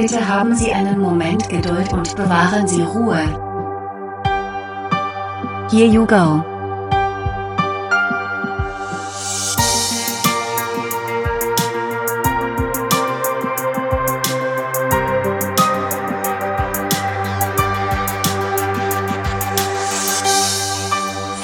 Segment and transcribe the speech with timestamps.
[0.00, 3.20] Bitte haben Sie einen Moment Geduld und bewahren Sie Ruhe.
[5.70, 6.42] Here you go.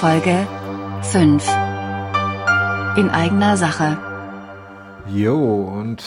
[0.00, 0.46] Folge
[1.02, 1.46] 5
[2.96, 3.98] In eigener Sache.
[5.08, 5.36] Jo,
[5.78, 6.02] und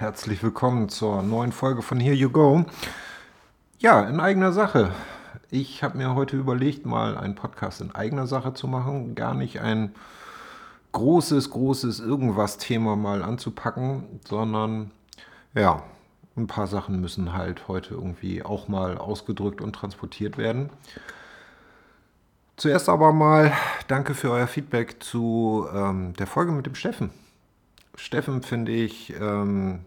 [0.00, 2.64] herzlich willkommen zur neuen Folge von Here You Go.
[3.80, 4.92] Ja, in eigener Sache.
[5.50, 9.14] Ich habe mir heute überlegt, mal einen Podcast in eigener Sache zu machen.
[9.14, 9.94] Gar nicht ein
[10.92, 14.90] großes, großes Irgendwas-Thema mal anzupacken, sondern
[15.52, 15.82] ja,
[16.34, 20.70] ein paar Sachen müssen halt heute irgendwie auch mal ausgedrückt und transportiert werden.
[22.56, 23.52] Zuerst aber mal
[23.86, 27.10] danke für euer Feedback zu ähm, der Folge mit dem Steffen.
[27.96, 29.80] Steffen finde ich ähm,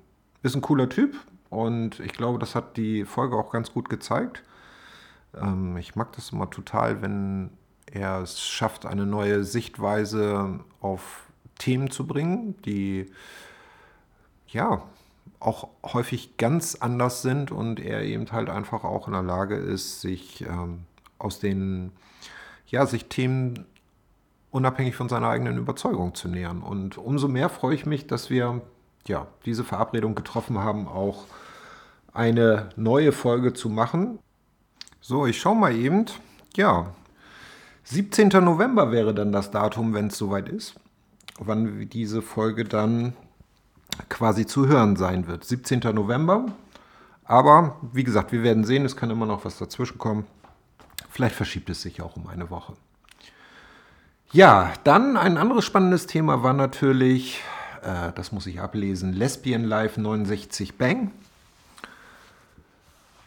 [0.43, 1.15] ist ein cooler Typ
[1.49, 4.43] und ich glaube, das hat die Folge auch ganz gut gezeigt.
[5.35, 7.49] Ähm, ich mag das immer total, wenn
[7.85, 11.27] er es schafft, eine neue Sichtweise auf
[11.57, 13.11] Themen zu bringen, die
[14.47, 14.83] ja
[15.39, 20.01] auch häufig ganz anders sind und er eben halt einfach auch in der Lage ist,
[20.01, 20.85] sich ähm,
[21.19, 21.91] aus den
[22.67, 23.65] ja, sich Themen
[24.51, 26.61] unabhängig von seiner eigenen Überzeugung zu nähern.
[26.61, 28.61] Und umso mehr freue ich mich, dass wir
[29.07, 31.25] ja, diese Verabredung getroffen haben, auch
[32.13, 34.19] eine neue Folge zu machen.
[35.01, 36.05] So, ich schaue mal eben.
[36.55, 36.93] Ja,
[37.85, 38.29] 17.
[38.29, 40.75] November wäre dann das Datum, wenn es soweit ist,
[41.39, 43.13] wann diese Folge dann
[44.09, 45.43] quasi zu hören sein wird.
[45.43, 45.79] 17.
[45.93, 46.45] November.
[47.25, 50.25] Aber wie gesagt, wir werden sehen, es kann immer noch was dazwischen kommen.
[51.09, 52.73] Vielleicht verschiebt es sich auch um eine Woche.
[54.31, 57.41] Ja, dann ein anderes spannendes Thema war natürlich,
[57.83, 61.11] äh, das muss ich ablesen, Lesbian Life 69 Bang.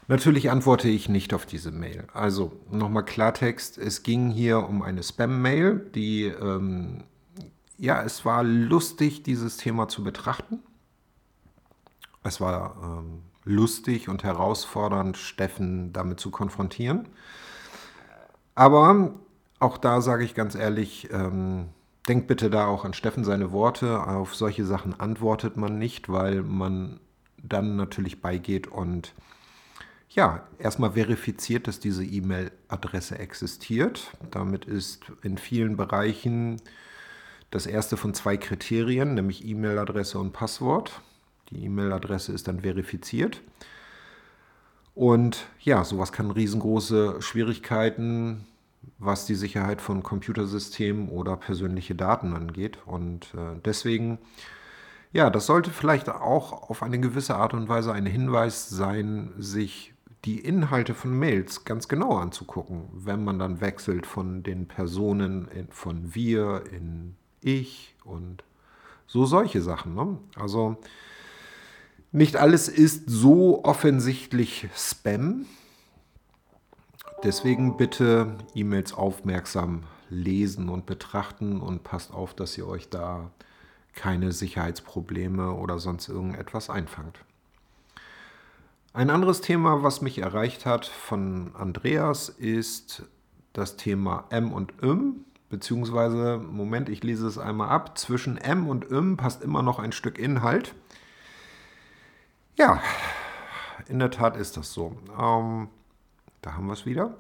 [0.09, 2.05] Natürlich antworte ich nicht auf diese Mail.
[2.13, 7.05] Also nochmal Klartext, es ging hier um eine Spam-Mail, die, ähm,
[7.77, 10.61] ja, es war lustig, dieses Thema zu betrachten.
[12.23, 17.09] Es war ähm, lustig und herausfordernd, Steffen damit zu konfrontieren.
[18.55, 19.15] Aber
[19.59, 21.69] auch da sage ich ganz ehrlich, ähm,
[22.09, 24.07] denkt bitte da auch an Steffen seine Worte.
[24.07, 27.01] Auf solche Sachen antwortet man nicht, weil man
[27.43, 29.13] dann natürlich beigeht und
[30.11, 34.13] ja, erstmal verifiziert, dass diese E-Mail-Adresse existiert.
[34.31, 36.63] Damit ist in vielen Bereichen
[37.51, 41.03] das erste von zwei Kriterien, nämlich E-Mail-Adresse und Passwort.
[41.51, 43.43] Die E-Mail-Adresse ist dann verifiziert.
[44.95, 48.47] Und ja, sowas kann riesengroße Schwierigkeiten,
[48.99, 52.79] was die Sicherheit von Computersystemen oder persönliche Daten angeht.
[52.87, 54.19] Und äh, deswegen,
[55.13, 59.95] ja, das sollte vielleicht auch auf eine gewisse Art und Weise ein Hinweis sein, sich
[60.25, 65.69] die Inhalte von Mails ganz genau anzugucken, wenn man dann wechselt von den Personen in,
[65.69, 68.43] von wir in ich und
[69.07, 69.95] so solche Sachen.
[69.95, 70.19] Ne?
[70.35, 70.77] Also
[72.11, 75.47] nicht alles ist so offensichtlich Spam.
[77.27, 83.33] Deswegen bitte E-Mails aufmerksam lesen und betrachten und passt auf, dass ihr euch da
[83.97, 87.19] keine Sicherheitsprobleme oder sonst irgendetwas einfangt.
[88.93, 93.03] Ein anderes Thema, was mich erreicht hat von Andreas, ist
[93.55, 98.89] das Thema M und M, beziehungsweise, Moment, ich lese es einmal ab, zwischen M und
[98.89, 100.77] M passt immer noch ein Stück Inhalt.
[102.55, 102.81] Ja,
[103.89, 104.97] in der Tat ist das so.
[105.21, 105.67] Ähm,
[106.43, 107.17] da haben wir es wieder.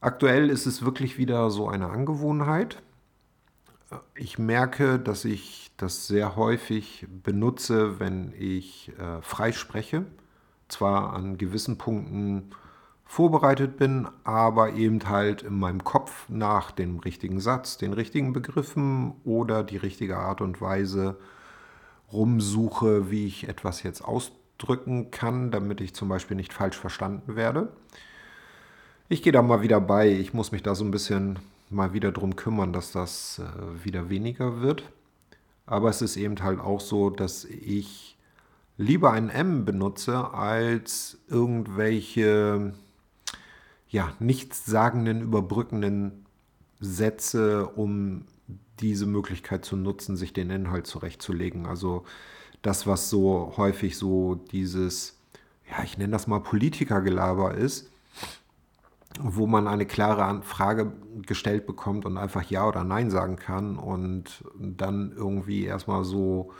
[0.00, 2.82] Aktuell ist es wirklich wieder so eine Angewohnheit.
[4.14, 10.04] Ich merke, dass ich das sehr häufig benutze, wenn ich äh, frei spreche.
[10.68, 12.50] Zwar an gewissen Punkten
[13.04, 19.12] vorbereitet bin, aber eben halt in meinem Kopf nach dem richtigen Satz, den richtigen Begriffen
[19.24, 21.18] oder die richtige Art und Weise
[22.10, 27.68] rumsuche, wie ich etwas jetzt ausdrücken kann, damit ich zum Beispiel nicht falsch verstanden werde.
[29.12, 30.10] Ich gehe da mal wieder bei.
[30.10, 31.38] Ich muss mich da so ein bisschen
[31.68, 34.90] mal wieder drum kümmern, dass das äh, wieder weniger wird.
[35.66, 38.16] Aber es ist eben halt auch so, dass ich
[38.78, 42.72] lieber ein M benutze als irgendwelche
[43.90, 46.24] ja, nichtssagenden, überbrückenden
[46.80, 48.24] Sätze, um
[48.80, 51.66] diese Möglichkeit zu nutzen, sich den Inhalt zurechtzulegen.
[51.66, 52.06] Also
[52.62, 55.18] das, was so häufig so dieses,
[55.70, 57.91] ja, ich nenne das mal Politikergelaber ist,
[59.20, 60.92] wo man eine klare Frage
[61.26, 66.52] gestellt bekommt und einfach Ja oder Nein sagen kann und dann irgendwie erstmal so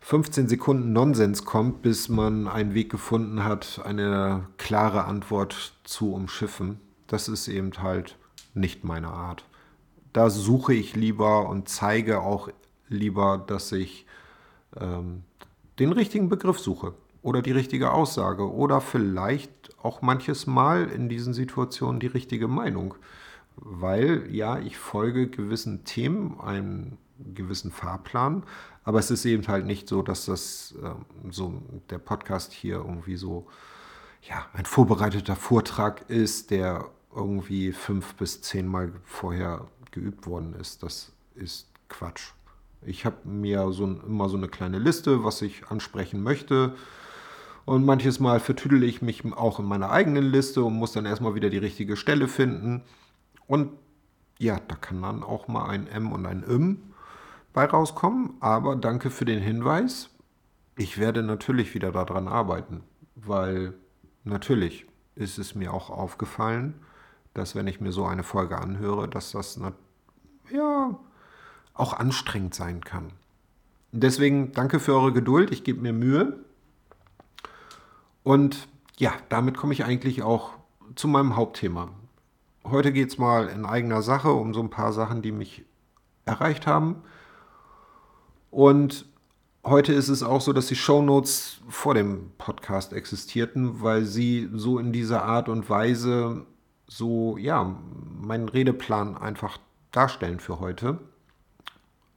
[0.00, 6.80] 15 Sekunden Nonsens kommt, bis man einen Weg gefunden hat, eine klare Antwort zu umschiffen.
[7.06, 8.16] Das ist eben halt
[8.54, 9.44] nicht meine Art.
[10.12, 12.48] Da suche ich lieber und zeige auch
[12.88, 14.06] lieber, dass ich
[14.78, 15.24] ähm,
[15.78, 16.94] den richtigen Begriff suche
[17.26, 19.50] oder die richtige Aussage oder vielleicht
[19.82, 22.94] auch manches Mal in diesen Situationen die richtige Meinung.
[23.56, 26.98] Weil ja, ich folge gewissen Themen, einem
[27.34, 28.44] gewissen Fahrplan,
[28.84, 30.90] aber es ist eben halt nicht so, dass das äh,
[31.32, 33.48] so der Podcast hier irgendwie so
[34.22, 40.84] ja, ein vorbereiteter Vortrag ist, der irgendwie fünf bis zehnmal vorher geübt worden ist.
[40.84, 42.34] Das ist Quatsch.
[42.82, 46.76] Ich habe mir so immer so eine kleine Liste, was ich ansprechen möchte.
[47.66, 51.34] Und manches Mal vertüdel ich mich auch in meiner eigenen Liste und muss dann erstmal
[51.34, 52.84] wieder die richtige Stelle finden.
[53.48, 53.72] Und
[54.38, 56.78] ja, da kann dann auch mal ein M und ein M
[57.52, 58.34] bei rauskommen.
[58.38, 60.10] Aber danke für den Hinweis.
[60.76, 62.82] Ich werde natürlich wieder daran arbeiten,
[63.16, 63.74] weil
[64.22, 64.86] natürlich
[65.16, 66.74] ist es mir auch aufgefallen,
[67.34, 69.60] dass wenn ich mir so eine Folge anhöre, dass das
[70.52, 70.98] ja
[71.74, 73.08] auch anstrengend sein kann.
[73.90, 76.44] Deswegen danke für eure Geduld, ich gebe mir Mühe.
[78.26, 78.66] Und
[78.98, 80.50] ja, damit komme ich eigentlich auch
[80.96, 81.90] zu meinem Hauptthema.
[82.64, 85.64] Heute geht es mal in eigener Sache um so ein paar Sachen, die mich
[86.24, 87.04] erreicht haben.
[88.50, 89.06] Und
[89.64, 94.80] heute ist es auch so, dass die Shownotes vor dem Podcast existierten, weil sie so
[94.80, 96.46] in dieser Art und Weise
[96.88, 97.76] so, ja,
[98.20, 99.58] meinen Redeplan einfach
[99.92, 100.98] darstellen für heute.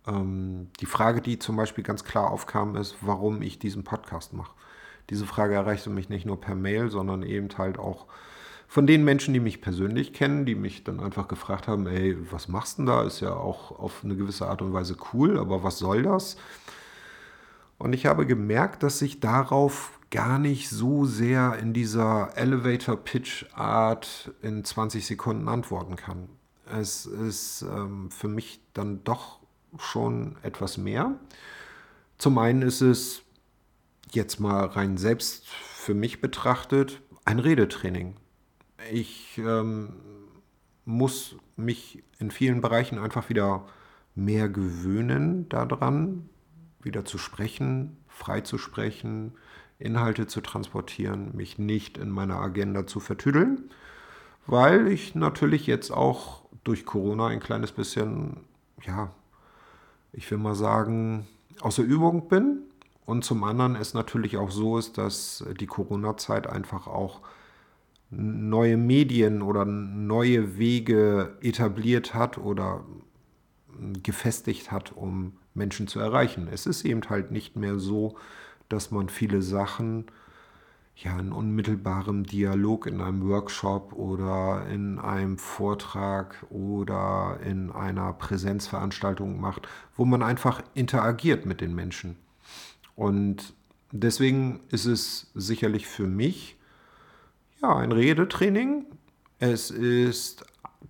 [0.08, 4.54] Ähm, die Frage, die zum Beispiel ganz klar aufkam, ist, warum ich diesen Podcast mache.
[5.10, 8.08] Diese Frage erreichte mich nicht nur per Mail, sondern eben halt auch
[8.68, 12.48] von den Menschen, die mich persönlich kennen, die mich dann einfach gefragt haben, ey, was
[12.48, 13.02] machst du denn da?
[13.02, 16.38] Ist ja auch auf eine gewisse Art und Weise cool, aber was soll das?
[17.80, 24.64] Und ich habe gemerkt, dass ich darauf gar nicht so sehr in dieser Elevator-Pitch-Art in
[24.64, 26.30] 20 Sekunden antworten kann.
[26.72, 29.40] Es ist ähm, für mich dann doch
[29.78, 31.16] schon etwas mehr.
[32.18, 33.24] Zum einen ist es
[34.16, 38.16] jetzt mal rein selbst für mich betrachtet ein Redetraining.
[38.92, 39.94] Ich ähm,
[40.86, 43.66] muss mich in vielen Bereichen einfach wieder
[44.16, 46.30] mehr gewöhnen daran,
[46.82, 49.34] wieder zu sprechen, frei zu sprechen,
[49.78, 53.70] Inhalte zu transportieren, mich nicht in meiner Agenda zu vertüdeln,
[54.46, 58.38] weil ich natürlich jetzt auch durch Corona ein kleines bisschen,
[58.84, 59.12] ja,
[60.12, 61.28] ich will mal sagen,
[61.62, 62.64] außer Übung bin.
[63.10, 67.22] Und zum anderen es natürlich auch so ist, dass die Corona-Zeit einfach auch
[68.12, 72.84] neue Medien oder neue Wege etabliert hat oder
[74.04, 76.48] gefestigt hat, um Menschen zu erreichen.
[76.52, 78.16] Es ist eben halt nicht mehr so,
[78.68, 80.06] dass man viele Sachen
[80.96, 89.42] ja in unmittelbarem Dialog in einem Workshop oder in einem Vortrag oder in einer Präsenzveranstaltung
[89.42, 92.29] macht, wo man einfach interagiert mit den Menschen.
[93.00, 93.54] Und
[93.94, 96.58] deswegen ist es sicherlich für mich
[97.62, 98.88] ja ein Redetraining.
[99.40, 100.44] Es ist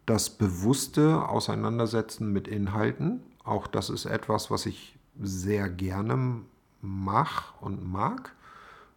[0.08, 3.22] das bewusste Auseinandersetzen mit Inhalten.
[3.44, 6.42] Auch das ist etwas, was ich sehr gerne
[6.82, 8.34] mache und mag.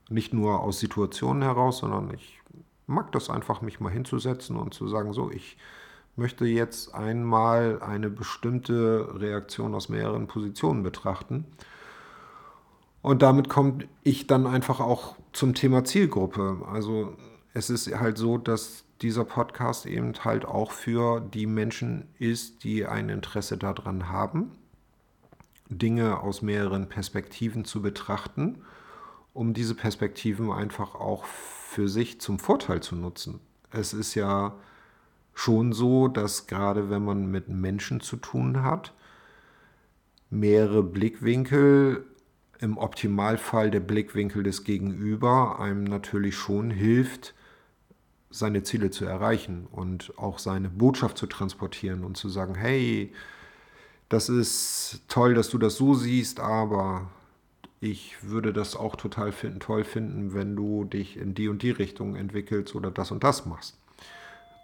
[0.09, 2.41] Nicht nur aus Situationen heraus, sondern ich
[2.87, 5.59] mag das einfach, mich mal hinzusetzen und zu sagen, so, ich
[6.17, 11.45] möchte jetzt einmal eine bestimmte Reaktion aus mehreren Positionen betrachten.
[13.03, 16.63] Und damit komme ich dann einfach auch zum Thema Zielgruppe.
[16.71, 17.17] Also
[17.53, 22.87] es ist halt so, dass dieser Podcast eben halt auch für die Menschen ist, die
[22.87, 24.53] ein Interesse daran haben,
[25.69, 28.63] Dinge aus mehreren Perspektiven zu betrachten,
[29.35, 33.41] um diese Perspektiven einfach auch für sich zum Vorteil zu nutzen.
[33.73, 34.55] Es ist ja
[35.35, 38.93] schon so, dass gerade wenn man mit Menschen zu tun hat,
[40.31, 42.05] mehrere Blickwinkel,
[42.63, 47.35] im Optimalfall der Blickwinkel des Gegenüber, einem natürlich schon hilft,
[48.31, 53.13] seine Ziele zu erreichen und auch seine Botschaft zu transportieren und zu sagen, hey,
[54.09, 57.11] das ist toll, dass du das so siehst, aber
[57.81, 61.71] ich würde das auch total finden, toll finden, wenn du dich in die und die
[61.71, 63.77] Richtung entwickelst oder das und das machst.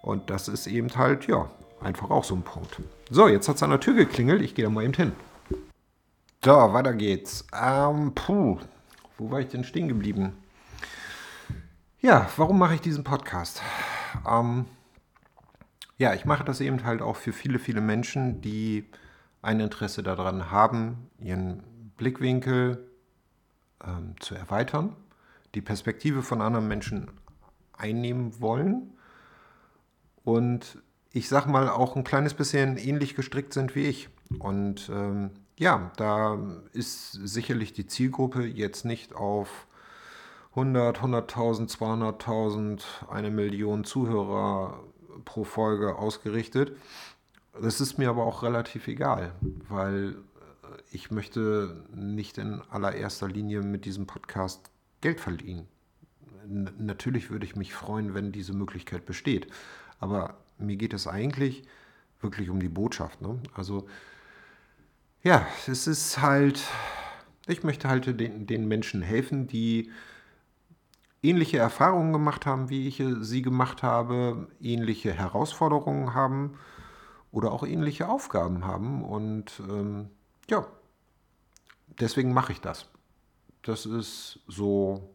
[0.02, 1.50] Und das ist eben halt, ja,
[1.80, 2.80] einfach auch so ein Punkt.
[3.10, 4.40] So, jetzt hat es an der Tür geklingelt.
[4.40, 5.12] Ich gehe da mal eben hin.
[6.48, 7.46] So, weiter geht's.
[7.52, 8.58] Ähm, puh,
[9.18, 10.32] wo war ich denn stehen geblieben?
[12.00, 13.60] Ja, warum mache ich diesen Podcast?
[14.26, 14.64] Ähm,
[15.98, 18.86] ja, ich mache das eben halt auch für viele, viele Menschen, die
[19.42, 22.88] ein Interesse daran haben, ihren Blickwinkel
[23.84, 24.96] ähm, zu erweitern,
[25.54, 27.10] die Perspektive von anderen Menschen
[27.76, 28.94] einnehmen wollen
[30.24, 30.78] und
[31.12, 34.08] ich sag mal auch ein kleines bisschen ähnlich gestrickt sind wie ich.
[34.38, 36.38] Und ähm, ja, da
[36.72, 39.66] ist sicherlich die Zielgruppe jetzt nicht auf
[40.50, 44.82] 100, 100.000, 200.000, eine Million Zuhörer
[45.24, 46.76] pro Folge ausgerichtet.
[47.60, 49.32] Das ist mir aber auch relativ egal,
[49.68, 50.16] weil
[50.90, 55.66] ich möchte nicht in allererster Linie mit diesem Podcast Geld verdienen.
[56.44, 59.48] N natürlich würde ich mich freuen, wenn diese Möglichkeit besteht.
[59.98, 61.64] Aber mir geht es eigentlich
[62.20, 63.20] wirklich um die Botschaft.
[63.20, 63.40] Ne?
[63.54, 63.86] Also
[65.22, 66.62] ja, es ist halt,
[67.46, 69.90] ich möchte halt den, den Menschen helfen, die
[71.22, 76.58] ähnliche Erfahrungen gemacht haben, wie ich sie gemacht habe, ähnliche Herausforderungen haben
[77.32, 79.04] oder auch ähnliche Aufgaben haben.
[79.04, 80.10] Und ähm,
[80.48, 80.66] ja,
[82.00, 82.88] deswegen mache ich das.
[83.62, 85.14] Das ist so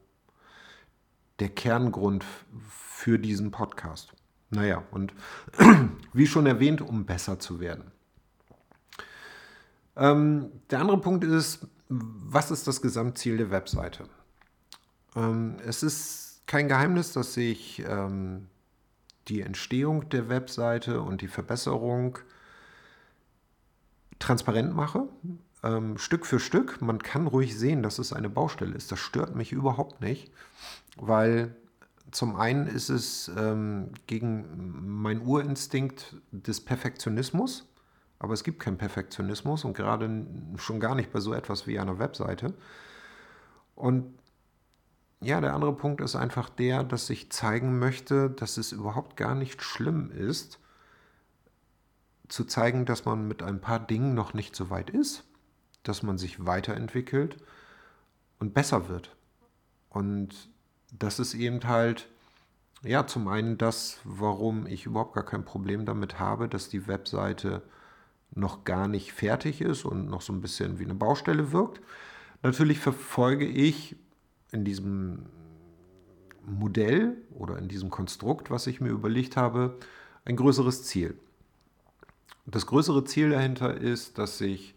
[1.40, 2.26] der Kerngrund
[2.70, 4.14] für diesen Podcast.
[4.50, 5.14] Naja, und
[6.14, 7.92] wie schon erwähnt, um besser zu werden.
[9.96, 14.06] Ähm, der andere Punkt ist, was ist das Gesamtziel der Webseite?
[15.16, 18.48] Ähm, es ist kein Geheimnis, dass ich ähm,
[19.28, 22.20] die Entstehung der Webseite und die Verbesserung
[24.20, 25.08] transparent mache,
[25.64, 26.82] ähm, Stück für Stück.
[26.82, 28.92] Man kann ruhig sehen, dass es eine Baustelle ist.
[28.92, 30.32] Das stört mich überhaupt nicht,
[30.98, 31.56] weil
[32.12, 34.46] zum einen ist es ähm, gegen
[35.02, 37.68] mein Urinstinkt des Perfektionismus,
[38.24, 40.26] aber es gibt keinen Perfektionismus und gerade
[40.56, 42.54] schon gar nicht bei so etwas wie einer Webseite.
[43.76, 44.18] Und
[45.20, 49.36] ja, der andere Punkt ist einfach der, dass ich zeigen möchte, dass es überhaupt gar
[49.36, 50.60] nicht schlimm ist,
[52.30, 55.26] zu zeigen, dass man mit ein paar Dingen noch nicht so weit ist,
[55.84, 57.36] dass man sich weiterentwickelt
[58.40, 59.14] und besser wird.
[59.90, 60.50] Und
[60.98, 62.08] das ist eben halt,
[62.84, 67.64] ja, zum einen das, warum ich überhaupt gar kein Problem damit habe, dass die Webseite
[68.36, 71.82] noch gar nicht fertig ist und noch so ein bisschen wie eine Baustelle wirkt.
[72.42, 73.96] Natürlich verfolge ich
[74.52, 75.26] in diesem
[76.46, 79.78] Modell oder in diesem Konstrukt, was ich mir überlegt habe,
[80.26, 81.18] ein größeres Ziel.
[82.46, 84.76] Das größere Ziel dahinter ist, dass ich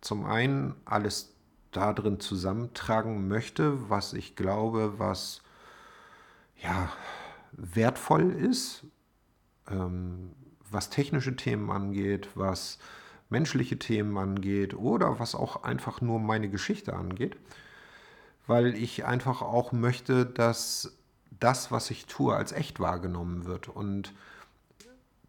[0.00, 1.34] zum einen alles
[1.70, 5.42] da drin zusammentragen möchte, was ich glaube, was
[6.62, 6.92] ja
[7.52, 8.84] wertvoll ist,
[9.68, 10.32] ähm,
[10.72, 12.78] was technische Themen angeht, was
[13.30, 17.36] menschliche Themen angeht oder was auch einfach nur meine Geschichte angeht
[18.46, 20.92] weil ich einfach auch möchte, dass
[21.38, 23.68] das, was ich tue, als echt wahrgenommen wird.
[23.68, 24.12] Und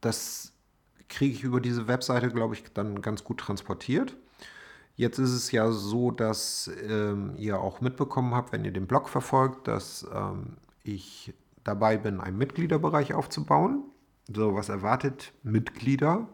[0.02, 0.54] das
[1.10, 4.16] kriege ich über diese Webseite, glaube ich, dann ganz gut transportiert.
[4.96, 9.10] Jetzt ist es ja so, dass ähm, ihr auch mitbekommen habt, wenn ihr den Blog
[9.10, 11.34] verfolgt, dass ähm, ich
[11.64, 13.84] dabei bin, einen Mitgliederbereich aufzubauen.
[14.28, 16.28] So, was erwartet Mitglieder?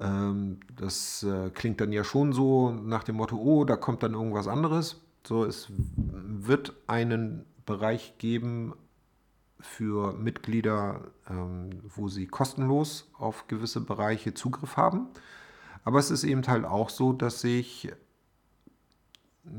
[0.00, 4.14] Ähm, das äh, klingt dann ja schon so nach dem Motto, oh, da kommt dann
[4.14, 5.00] irgendwas anderes.
[5.26, 8.74] So, es wird einen Bereich geben
[9.60, 15.08] für Mitglieder, ähm, wo sie kostenlos auf gewisse Bereiche Zugriff haben.
[15.84, 17.92] Aber es ist eben halt auch so, dass ich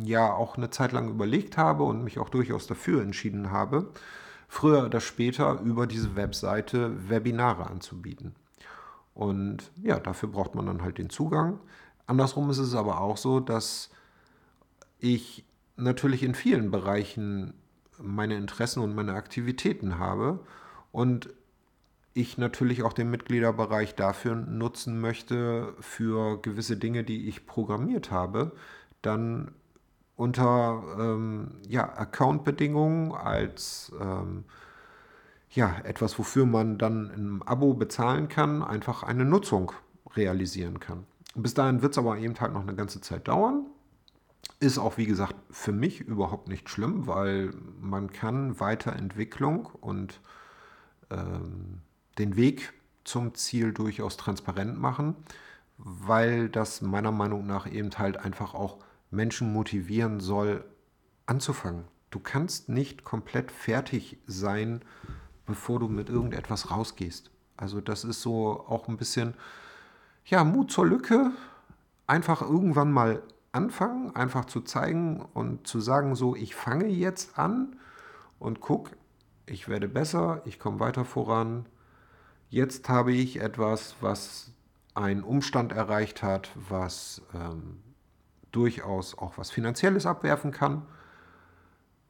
[0.04, 3.92] ja auch eine Zeit lang überlegt habe und mich auch durchaus dafür entschieden habe,
[4.50, 8.36] früher oder später über diese Webseite Webinare anzubieten.
[9.14, 11.60] Und ja, dafür braucht man dann halt den Zugang.
[12.08, 13.92] Andersrum ist es aber auch so, dass
[14.98, 15.46] ich
[15.78, 17.54] natürlich in vielen Bereichen
[18.00, 20.40] meine Interessen und meine Aktivitäten habe
[20.92, 21.30] und
[22.14, 28.54] ich natürlich auch den Mitgliederbereich dafür nutzen möchte, für gewisse Dinge, die ich programmiert habe,
[29.04, 29.52] dann
[30.20, 34.44] unter ähm, ja, Account-Bedingungen als ähm,
[35.50, 39.72] ja, etwas, wofür man dann ein Abo bezahlen kann, einfach eine Nutzung
[40.18, 41.06] realisieren kann.
[41.36, 43.68] Bis dahin wird es aber eben halt noch eine ganze Zeit dauern.
[44.60, 50.20] Ist auch, wie gesagt, für mich überhaupt nicht schlimm, weil man kann Weiterentwicklung und
[51.12, 51.80] ähm,
[52.18, 52.74] den Weg
[53.06, 55.16] zum Ziel durchaus transparent machen,
[55.78, 58.80] weil das meiner Meinung nach eben halt einfach auch
[59.12, 60.64] Menschen motivieren soll,
[61.26, 61.86] anzufangen.
[62.10, 64.82] Du kannst nicht komplett fertig sein,
[65.46, 67.32] bevor du mit irgendetwas rausgehst.
[67.58, 69.34] Also das ist so auch ein bisschen,
[70.26, 71.32] ja, Mut zur Lücke.
[72.08, 77.76] Einfach irgendwann mal anfangen, einfach zu zeigen und zu sagen, so, ich fange jetzt an
[78.40, 78.92] und guck,
[79.46, 81.66] ich werde besser, ich komme weiter voran.
[82.50, 84.52] Jetzt habe ich etwas, was
[84.96, 87.82] einen Umstand erreicht hat, was ähm,
[88.52, 90.86] durchaus auch was Finanzielles abwerfen kann.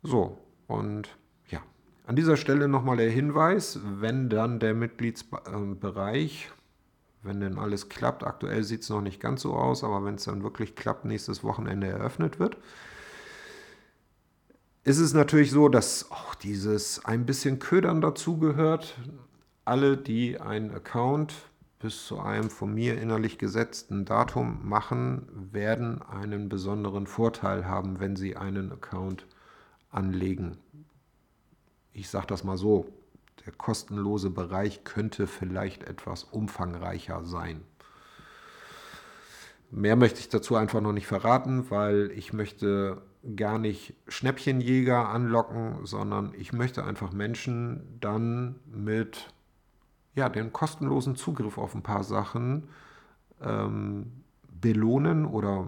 [0.02, 1.10] So, und
[1.50, 1.62] ja,
[2.06, 6.52] an dieser Stelle nochmal der Hinweis, wenn dann der Mitgliedsbereich,
[7.22, 10.24] wenn denn alles klappt, aktuell sieht es noch nicht ganz so aus, aber wenn es
[10.24, 12.58] dann wirklich klappt, nächstes Wochenende eröffnet wird,
[14.84, 18.98] ist es natürlich so, dass auch dieses ein bisschen Ködern dazugehört.
[19.66, 21.34] Alle, die einen Account
[21.80, 28.18] bis zu einem von mir innerlich gesetzten Datum machen, werden einen besonderen Vorteil haben, wenn
[28.18, 29.26] sie einen Account
[29.90, 30.58] anlegen.
[31.94, 32.88] Ich sage das mal so,
[33.46, 37.62] der kostenlose Bereich könnte vielleicht etwas umfangreicher sein.
[39.72, 43.02] Mehr möchte ich dazu einfach noch nicht verraten, weil ich möchte
[43.36, 49.32] gar nicht Schnäppchenjäger anlocken, sondern ich möchte einfach Menschen dann mit
[50.20, 52.68] ja, den kostenlosen Zugriff auf ein paar Sachen
[53.42, 54.12] ähm,
[54.62, 55.68] belohnen oder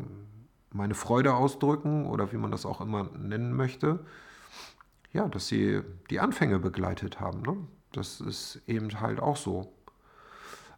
[0.73, 3.99] meine Freude ausdrücken oder wie man das auch immer nennen möchte.
[5.13, 7.41] Ja, dass sie die Anfänge begleitet haben.
[7.41, 7.57] Ne?
[7.93, 9.71] Das ist eben halt auch so.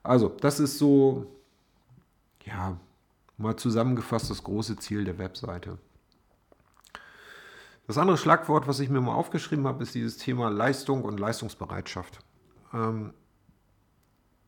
[0.03, 1.25] Also, das ist so,
[2.44, 2.77] ja,
[3.38, 5.77] mal zusammengefasst das große Ziel der Webseite.
[7.88, 12.20] Das andere Schlagwort, was ich mir mal aufgeschrieben habe, ist dieses Thema Leistung und Leistungsbereitschaft.
[12.74, 13.13] Ähm,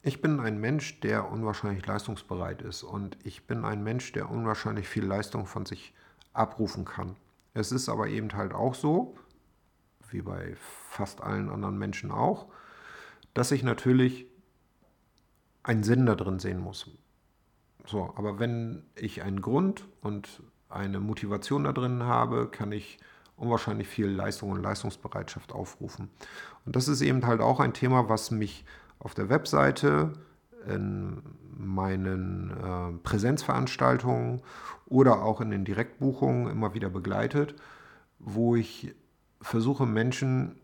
[0.06, 4.88] ich bin ein Mensch, der unwahrscheinlich leistungsbereit ist und ich bin ein Mensch, der unwahrscheinlich
[4.88, 5.96] viel Leistung von sich
[6.32, 7.16] abrufen kann.
[7.56, 9.16] Es ist aber eben halt auch so,
[10.12, 10.56] wie bei
[10.92, 12.46] fast allen anderen Menschen auch,
[13.34, 14.28] dass ich natürlich
[15.64, 16.88] einen Sinn da drin sehen muss.
[17.88, 23.00] So, aber wenn ich einen Grund und eine Motivation da drin habe, kann ich
[23.38, 26.12] unwahrscheinlich viel Leistung und Leistungsbereitschaft aufrufen.
[26.64, 28.66] Und das ist eben halt auch ein Thema, was mich
[29.00, 30.14] auf der Webseite,
[30.68, 31.22] in
[31.58, 34.42] meinen äh, Präsenzveranstaltungen
[34.88, 37.56] oder auch in den Direktbuchungen immer wieder begleitet,
[38.20, 38.94] wo ich
[39.42, 40.60] versuche Menschen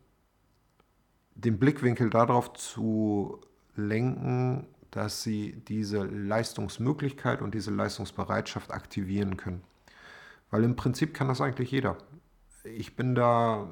[1.36, 3.40] den Blickwinkel darauf zu
[3.76, 9.64] lenken, dass sie diese Leistungsmöglichkeit und diese Leistungsbereitschaft aktivieren können.
[10.50, 11.98] Weil im Prinzip kann das eigentlich jeder.
[12.64, 13.68] Ich bin da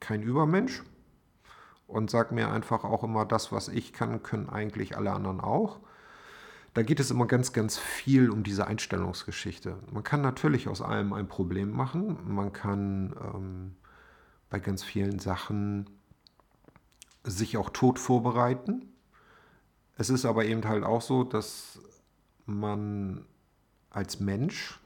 [0.00, 0.82] kein Übermensch,
[1.88, 5.80] und sage mir einfach auch immer, das, was ich kann, können eigentlich alle anderen auch.
[6.74, 9.78] Da geht es immer ganz, ganz viel um diese Einstellungsgeschichte.
[9.90, 12.18] Man kann natürlich aus allem ein Problem machen.
[12.26, 13.76] Man kann ähm,
[14.50, 15.90] bei ganz vielen Sachen
[17.24, 18.92] sich auch tot vorbereiten.
[19.96, 21.80] Es ist aber eben halt auch so, dass
[22.44, 23.24] man
[23.90, 24.78] als Mensch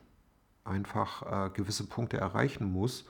[0.65, 3.05] einfach äh, gewisse Punkte erreichen muss,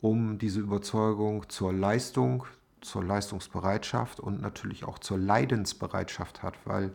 [0.00, 2.44] um diese Überzeugung zur Leistung,
[2.80, 6.92] zur Leistungsbereitschaft und natürlich auch zur Leidensbereitschaft hat, weil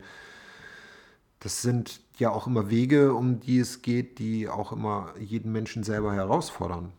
[1.40, 5.82] das sind ja auch immer Wege, um die es geht, die auch immer jeden Menschen
[5.82, 6.92] selber herausfordern.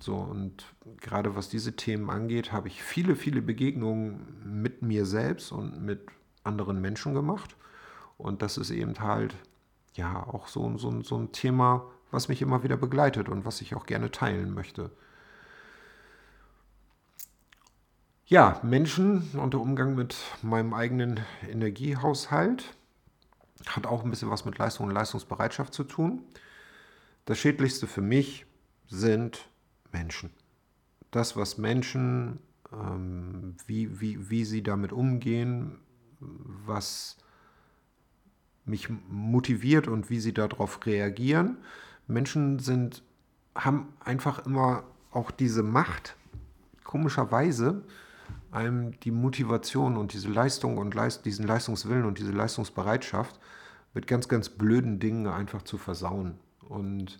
[0.00, 0.64] So, und
[1.00, 6.00] gerade was diese Themen angeht, habe ich viele, viele Begegnungen mit mir selbst und mit
[6.42, 7.56] anderen Menschen gemacht.
[8.18, 9.36] Und das ist eben halt
[9.94, 13.76] ja auch so, so, so ein Thema, was mich immer wieder begleitet und was ich
[13.76, 14.90] auch gerne teilen möchte.
[18.26, 22.74] Ja, Menschen und der Umgang mit meinem eigenen Energiehaushalt
[23.66, 26.22] hat auch ein bisschen was mit Leistung und Leistungsbereitschaft zu tun.
[27.24, 28.46] Das Schädlichste für mich
[28.86, 29.48] sind
[29.92, 30.30] Menschen.
[31.10, 32.38] Das, was Menschen,
[32.72, 35.78] ähm, wie, wie, wie sie damit umgehen,
[36.20, 37.18] was
[38.64, 41.58] mich motiviert und wie sie darauf reagieren.
[42.06, 43.02] Menschen sind,
[43.54, 46.16] haben einfach immer auch diese Macht,
[46.84, 47.82] komischerweise,
[48.52, 53.40] einem die Motivation und diese Leistung und Leist diesen Leistungswillen und diese Leistungsbereitschaft
[53.94, 56.38] mit ganz, ganz blöden Dingen einfach zu versauen.
[56.68, 57.18] Und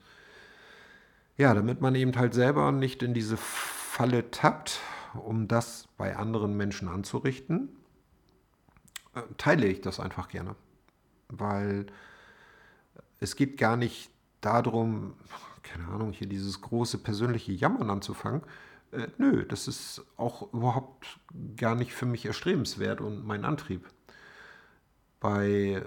[1.36, 4.80] ja, damit man eben halt selber nicht in diese Falle tappt,
[5.14, 7.70] um das bei anderen Menschen anzurichten,
[9.14, 10.54] äh, teile ich das einfach gerne.
[11.28, 11.86] Weil
[13.20, 14.10] es geht gar nicht
[14.42, 15.14] darum,
[15.62, 18.42] keine Ahnung, hier dieses große persönliche Jammern anzufangen,
[18.92, 21.18] äh, nö, das ist auch überhaupt
[21.56, 23.88] gar nicht für mich erstrebenswert und mein Antrieb.
[25.20, 25.84] Bei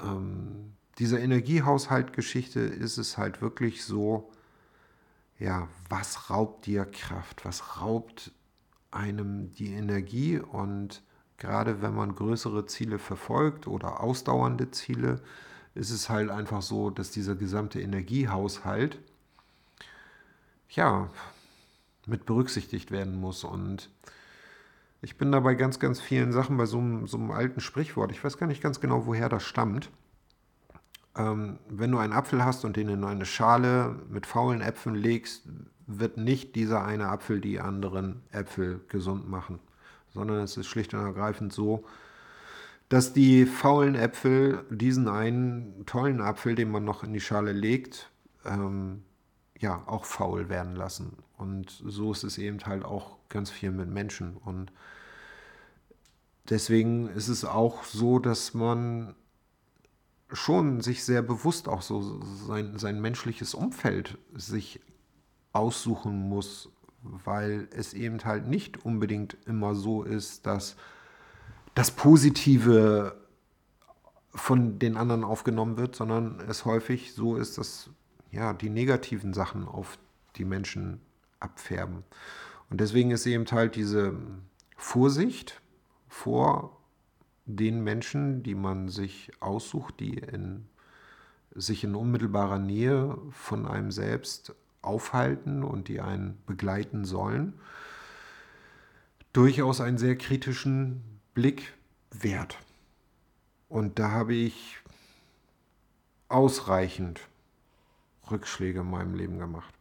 [0.00, 4.30] ähm, dieser Energiehaushaltgeschichte ist es halt wirklich so,
[5.38, 7.44] ja, was raubt dir Kraft?
[7.44, 8.32] Was raubt
[8.90, 10.38] einem die Energie?
[10.38, 11.02] Und
[11.36, 15.20] gerade wenn man größere Ziele verfolgt oder ausdauernde Ziele,
[15.74, 18.98] ist es halt einfach so, dass dieser gesamte Energiehaushalt,
[20.70, 21.10] ja,
[22.06, 23.44] mit berücksichtigt werden muss.
[23.44, 23.90] Und
[25.02, 28.10] ich bin da bei ganz, ganz vielen Sachen bei so einem, so einem alten Sprichwort.
[28.12, 29.90] Ich weiß gar nicht ganz genau, woher das stammt.
[31.16, 35.48] ähm, wenn du einen Apfel hast und den in eine Schale mit faulen Äpfeln legst,
[35.86, 39.60] wird nicht dieser eine Apfel die anderen Äpfel gesund machen,
[40.12, 41.84] sondern es ist schlicht und ergreifend so,
[42.88, 48.10] dass die faulen Äpfel diesen einen tollen Apfel, den man noch in die Schale legt,
[48.44, 49.02] ähm,
[49.58, 51.16] ja, auch faul werden lassen.
[51.36, 54.36] Und so ist es eben halt auch ganz viel mit Menschen.
[54.36, 54.72] Und
[56.48, 59.14] deswegen ist es auch so, dass man
[60.32, 64.80] schon sich sehr bewusst auch so sein, sein menschliches Umfeld sich
[65.52, 66.70] aussuchen muss,
[67.02, 70.76] weil es eben halt nicht unbedingt immer so ist, dass
[71.74, 73.16] das Positive
[74.34, 77.90] von den anderen aufgenommen wird, sondern es häufig so ist, dass
[78.34, 79.98] ja, die negativen Sachen auf
[80.36, 81.00] die Menschen
[81.40, 82.04] abfärben.
[82.70, 84.14] Und deswegen ist eben halt diese
[84.76, 85.60] Vorsicht
[86.08, 86.80] vor
[87.46, 90.66] den Menschen, die man sich aussucht, die in,
[91.54, 97.54] sich in unmittelbarer Nähe von einem selbst aufhalten und die einen begleiten sollen,
[99.32, 101.74] durchaus einen sehr kritischen Blick
[102.10, 102.58] wert.
[103.68, 104.78] Und da habe ich
[106.28, 107.20] ausreichend
[108.30, 109.72] Rückschläge in meinem Leben gemacht.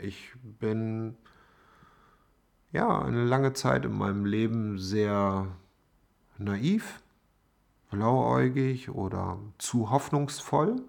[0.00, 1.16] Ich bin
[2.72, 5.46] ja eine lange Zeit in meinem Leben sehr
[6.38, 7.00] naiv,
[7.90, 10.82] blauäugig oder zu hoffnungsvoll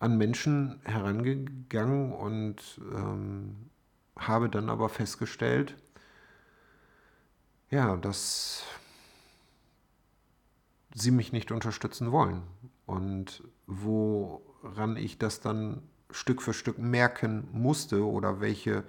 [0.00, 3.70] an Menschen herangegangen und ähm,
[4.18, 5.76] habe dann aber festgestellt,
[7.70, 8.64] ja, dass
[10.94, 12.42] sie mich nicht unterstützen wollen.
[12.84, 13.44] Und
[14.62, 18.84] woran ich das dann Stück für Stück merken musste oder welche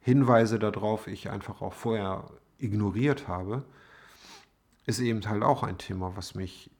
[0.00, 3.64] Hinweise darauf ich einfach auch vorher ignoriert habe,
[4.86, 6.70] ist eben halt auch ein Thema, was mich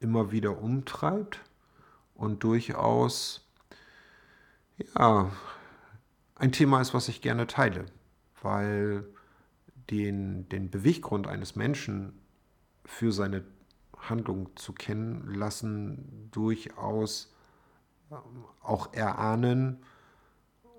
[0.00, 1.40] immer wieder umtreibt
[2.14, 3.46] und durchaus
[4.78, 5.30] ja
[6.36, 7.86] ein Thema ist, was ich gerne teile,
[8.42, 9.06] weil
[9.90, 12.18] den, den Beweggrund eines Menschen
[12.84, 13.44] für seine
[14.08, 17.32] Handlung zu kennen lassen durchaus
[18.10, 19.82] ähm, auch erahnen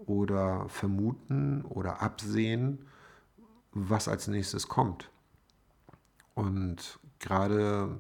[0.06, 2.88] oder vermuten oder absehen,
[3.72, 5.10] was als nächstes kommt.
[6.34, 8.00] Und gerade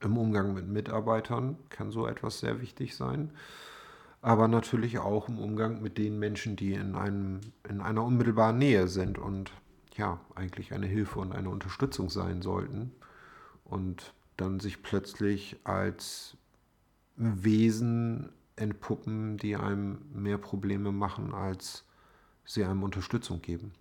[0.00, 3.32] im Umgang mit Mitarbeitern kann so etwas sehr wichtig sein.
[4.20, 8.86] Aber natürlich auch im Umgang mit den Menschen, die in, einem, in einer unmittelbaren Nähe
[8.86, 9.50] sind und
[9.96, 12.92] ja, eigentlich eine Hilfe und eine Unterstützung sein sollten.
[13.64, 16.36] Und dann sich plötzlich als
[17.16, 21.84] Wesen entpuppen, die einem mehr Probleme machen, als
[22.44, 23.72] sie einem Unterstützung geben.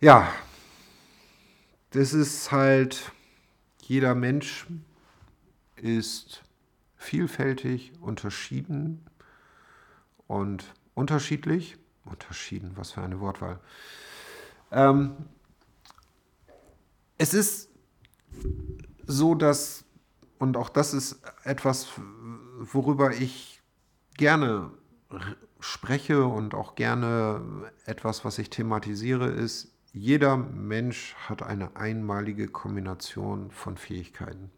[0.00, 0.32] Ja,
[1.90, 3.12] das ist halt,
[3.82, 4.66] jeder Mensch
[5.76, 6.42] ist
[6.96, 9.04] vielfältig, unterschieden
[10.26, 11.78] und unterschiedlich.
[12.04, 13.60] Unterschieden, was für eine Wortwahl.
[14.70, 15.16] Ähm,
[17.16, 17.70] es ist
[19.06, 19.84] so, dass,
[20.38, 21.88] und auch das ist etwas,
[22.58, 23.60] worüber ich
[24.16, 24.70] gerne
[25.60, 33.50] spreche und auch gerne etwas, was ich thematisiere, ist, jeder Mensch hat eine einmalige Kombination
[33.50, 34.50] von Fähigkeiten.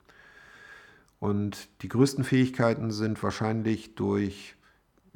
[1.20, 4.56] Und die größten Fähigkeiten sind wahrscheinlich durch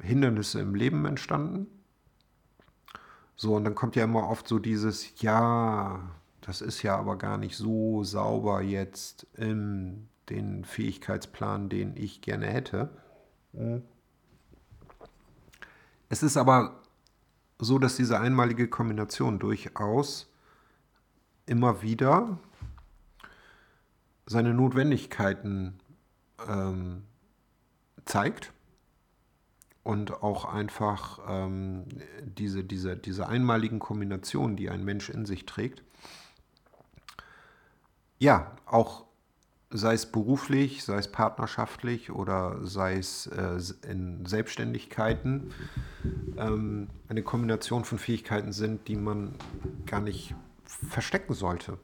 [0.01, 1.67] Hindernisse im Leben entstanden.
[3.35, 5.99] So, und dann kommt ja immer oft so dieses, ja,
[6.41, 12.47] das ist ja aber gar nicht so sauber jetzt in den Fähigkeitsplan, den ich gerne
[12.47, 12.89] hätte.
[13.53, 13.83] Mhm.
[16.09, 16.81] Es ist aber
[17.59, 20.31] so, dass diese einmalige Kombination durchaus
[21.45, 22.39] immer wieder
[24.25, 25.79] seine Notwendigkeiten
[26.47, 27.03] ähm,
[28.05, 28.51] zeigt
[29.83, 31.85] und auch einfach ähm,
[32.21, 35.83] diese, diese, diese einmaligen Kombinationen, die ein Mensch in sich trägt,
[38.21, 39.05] ja, auch
[39.71, 43.57] sei es beruflich, sei es partnerschaftlich oder sei es äh,
[43.89, 45.51] in Selbstständigkeiten,
[46.37, 49.33] ähm, eine Kombination von Fähigkeiten sind, die man
[49.87, 51.79] gar nicht verstecken sollte.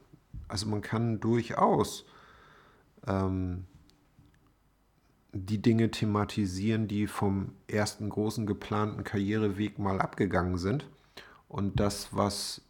[0.46, 2.06] Also man kann durchaus
[3.04, 3.64] ähm,
[5.32, 10.86] die Dinge thematisieren, die vom ersten großen geplanten Karriereweg mal abgegangen sind
[11.48, 12.62] und das, was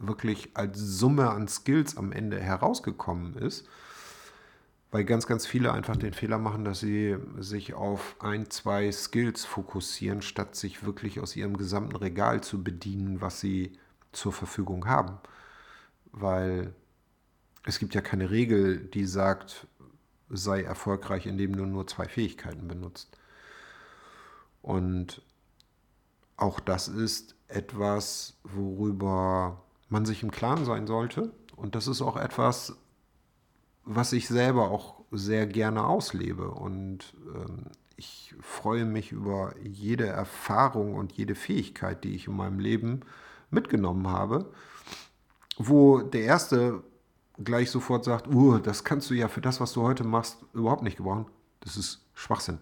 [0.00, 3.68] wirklich als Summe an Skills am Ende herausgekommen ist.
[4.90, 9.44] Weil ganz, ganz viele einfach den Fehler machen, dass sie sich auf ein, zwei Skills
[9.44, 13.78] fokussieren, statt sich wirklich aus ihrem gesamten Regal zu bedienen, was sie
[14.10, 15.18] zur Verfügung haben.
[16.10, 16.74] Weil
[17.64, 19.68] es gibt ja keine Regel, die sagt,
[20.28, 23.16] sei erfolgreich, indem du nur zwei Fähigkeiten benutzt.
[24.62, 25.22] Und
[26.36, 31.32] auch das ist etwas, worüber man sich im Klaren sein sollte.
[31.56, 32.76] Und das ist auch etwas,
[33.84, 36.50] was ich selber auch sehr gerne auslebe.
[36.50, 42.60] Und ähm, ich freue mich über jede Erfahrung und jede Fähigkeit, die ich in meinem
[42.60, 43.00] Leben
[43.50, 44.50] mitgenommen habe,
[45.58, 46.82] wo der erste
[47.42, 50.82] gleich sofort sagt, uh, das kannst du ja für das, was du heute machst, überhaupt
[50.82, 51.26] nicht gebrauchen.
[51.60, 52.58] Das ist Schwachsinn.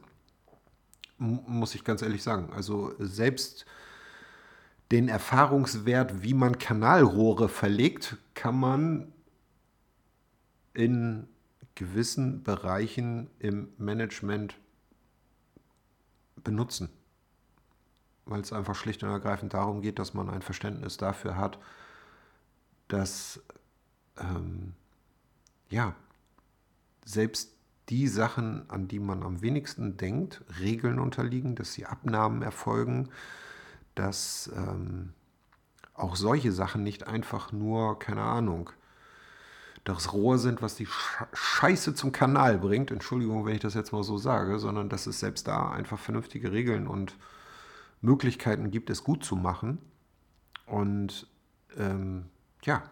[1.20, 2.52] M muss ich ganz ehrlich sagen.
[2.52, 3.66] Also selbst
[4.90, 9.12] den Erfahrungswert, wie man Kanalrohre verlegt, kann man
[10.72, 11.28] in
[11.74, 14.56] gewissen Bereichen im Management
[16.42, 16.88] benutzen.
[18.24, 21.58] Weil es einfach schlicht und ergreifend darum geht, dass man ein Verständnis dafür hat,
[22.88, 23.40] dass
[24.18, 24.74] ähm,
[25.68, 25.94] ja,
[27.04, 27.52] selbst
[27.88, 33.08] die Sachen, an die man am wenigsten denkt, Regeln unterliegen, dass sie Abnahmen erfolgen,
[33.98, 35.12] dass ähm,
[35.94, 38.70] auch solche Sachen nicht einfach nur, keine Ahnung,
[39.84, 40.86] das Rohr sind, was die
[41.32, 42.90] Scheiße zum Kanal bringt.
[42.90, 46.52] Entschuldigung, wenn ich das jetzt mal so sage, sondern dass es selbst da einfach vernünftige
[46.52, 47.16] Regeln und
[48.00, 49.78] Möglichkeiten gibt, es gut zu machen.
[50.66, 51.26] Und
[51.76, 52.26] ähm,
[52.62, 52.82] ja,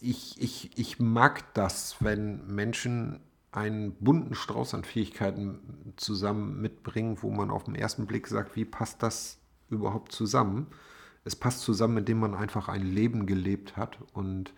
[0.00, 3.20] ich, ich, ich mag das, wenn Menschen
[3.52, 8.64] einen bunten Strauß an Fähigkeiten zusammen mitbringen, wo man auf den ersten Blick sagt, wie
[8.64, 10.68] passt das überhaupt zusammen?
[11.24, 14.54] Es passt zusammen, indem man einfach ein Leben gelebt hat und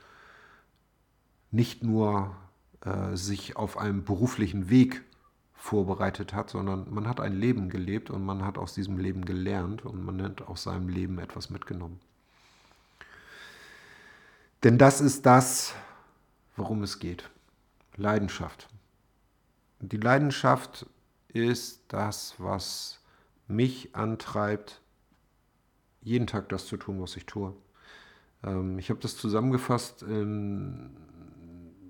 [1.50, 2.37] nicht nur
[2.83, 5.02] äh, sich auf einem beruflichen Weg
[5.55, 9.85] vorbereitet hat, sondern man hat ein Leben gelebt und man hat aus diesem Leben gelernt
[9.85, 12.00] und man hat aus seinem Leben etwas mitgenommen.
[14.64, 15.74] Denn das ist das,
[16.57, 17.31] worum es geht.
[17.96, 18.68] Leidenschaft.
[19.85, 20.87] Die Leidenschaft
[21.27, 23.01] ist das, was
[23.49, 24.81] mich antreibt,
[26.03, 27.53] jeden Tag das zu tun, was ich tue.
[28.45, 30.90] Ähm, ich habe das zusammengefasst in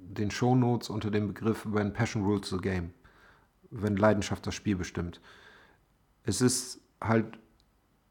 [0.09, 2.95] den Shownotes unter dem Begriff When Passion Rules the Game.
[3.71, 5.21] Wenn Leidenschaft das Spiel bestimmt.
[6.25, 7.39] Es ist halt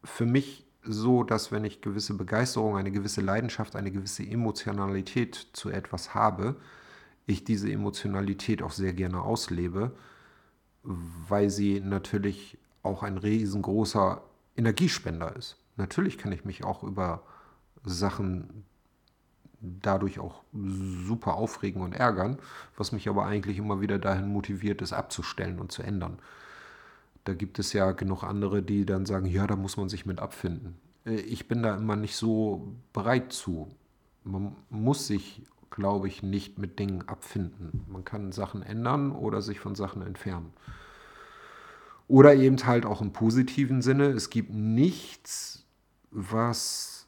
[0.03, 5.69] für mich so, dass wenn ich gewisse Begeisterung, eine gewisse Leidenschaft, eine gewisse Emotionalität zu
[5.69, 6.55] etwas habe,
[7.31, 9.91] ich diese Emotionalität auch sehr gerne auslebe,
[10.83, 14.21] weil sie natürlich auch ein riesengroßer
[14.55, 15.57] Energiespender ist.
[15.77, 17.23] Natürlich kann ich mich auch über
[17.83, 18.65] Sachen
[19.61, 22.37] dadurch auch super aufregen und ärgern,
[22.77, 26.17] was mich aber eigentlich immer wieder dahin motiviert, es abzustellen und zu ändern.
[27.23, 30.19] Da gibt es ja genug andere, die dann sagen, ja, da muss man sich mit
[30.19, 30.79] abfinden.
[31.05, 33.75] Äh, ich bin da immer nicht so bereit zu.
[34.23, 37.85] Man muss sich, glaube ich, nicht mit Dingen abfinden.
[37.87, 40.53] Man kann Sachen ändern oder sich von Sachen entfernen.
[42.07, 44.07] Oder eben halt auch im positiven Sinne.
[44.07, 45.65] Es gibt nichts,
[46.11, 47.07] was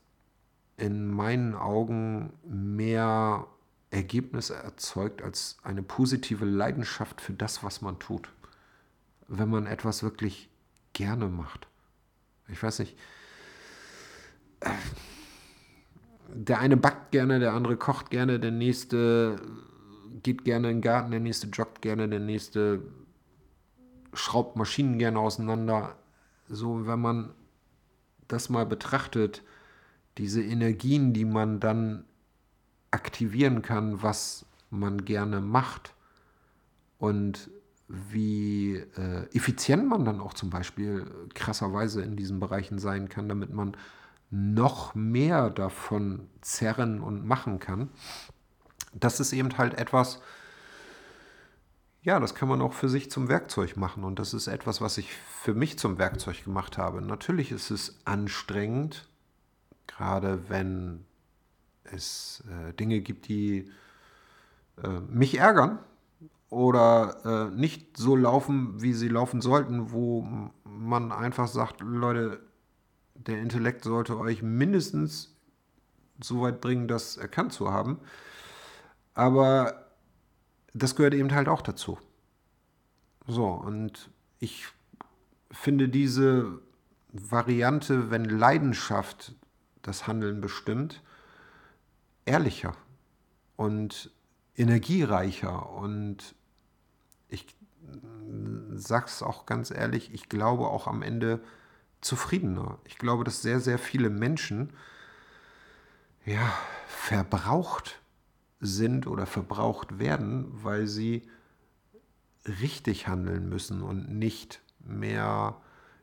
[0.78, 3.48] in meinen Augen mehr
[3.92, 8.30] Ergebnisse erzeugt als eine positive Leidenschaft für das, was man tut
[9.28, 10.50] wenn man etwas wirklich
[10.94, 11.68] gerne macht.
[12.48, 12.98] Ich weiß nicht.
[16.36, 19.40] Der eine backt gerne, der andere kocht gerne, der nächste
[20.24, 22.82] geht gerne in den Garten, der nächste joggt gerne, der nächste
[24.14, 25.96] schraubt Maschinen gerne auseinander.
[26.48, 27.34] So, wenn man
[28.28, 29.44] das mal betrachtet,
[30.18, 32.06] diese Energien, die man dann
[32.92, 35.94] aktivieren kann, was man gerne macht
[37.00, 37.50] und
[37.88, 43.54] wie äh, effizient man dann auch zum Beispiel krasserweise in diesen Bereichen sein kann, damit
[43.54, 43.76] man
[44.34, 47.90] noch mehr davon zerren und machen kann.
[48.92, 50.22] Das ist eben halt etwas,
[52.02, 54.04] ja, das kann man auch für sich zum Werkzeug machen.
[54.04, 57.02] Und das ist etwas, was ich für mich zum Werkzeug gemacht habe.
[57.02, 59.08] Natürlich ist es anstrengend,
[59.86, 61.06] gerade wenn
[61.84, 63.70] es äh, Dinge gibt, die
[64.84, 65.78] äh, mich ärgern,
[66.50, 70.28] oder äh, nicht so laufen, wie sie laufen sollten, wo
[70.64, 72.42] man einfach sagt, Leute,
[73.16, 75.36] der Intellekt sollte euch mindestens
[76.22, 78.00] so weit bringen, das erkannt zu haben.
[79.14, 79.88] Aber
[80.74, 81.98] das gehört eben halt auch dazu.
[83.28, 84.68] So, und ich
[85.52, 86.60] finde diese
[87.12, 89.36] Variante, wenn Leidenschaft
[89.82, 91.04] das Handeln bestimmt,
[92.26, 92.76] ehrlicher
[93.56, 94.12] und
[94.56, 96.36] energiereicher und
[97.30, 97.56] ich
[98.76, 101.42] sag's auch ganz ehrlich, ich glaube auch am Ende
[102.04, 102.78] zufriedener.
[102.86, 104.72] Ich glaube, dass sehr, sehr viele Menschen
[106.26, 106.54] ja,
[106.88, 108.00] verbraucht
[108.60, 111.24] sind oder verbraucht werden, weil sie
[112.60, 115.58] richtig handeln müssen und nicht mehr,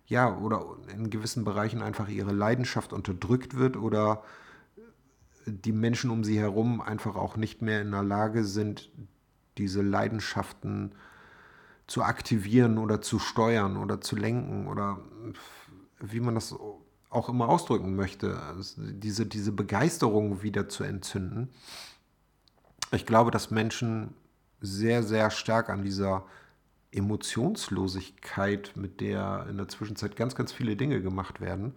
[0.06, 4.22] ja, oder in gewissen Bereichen einfach ihre Leidenschaft unterdrückt wird oder
[5.46, 8.90] die Menschen um sie herum einfach auch nicht mehr in der Lage sind,
[9.58, 10.92] diese Leidenschaften
[11.86, 14.98] zu aktivieren oder zu steuern oder zu lenken oder
[16.00, 16.54] wie man das
[17.10, 21.50] auch immer ausdrücken möchte, also diese, diese Begeisterung wieder zu entzünden.
[22.92, 24.14] Ich glaube, dass Menschen
[24.60, 26.24] sehr, sehr stark an dieser
[26.92, 31.74] Emotionslosigkeit, mit der in der Zwischenzeit ganz, ganz viele Dinge gemacht werden,